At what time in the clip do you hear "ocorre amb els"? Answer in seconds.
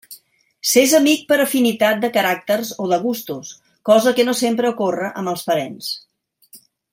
4.75-5.47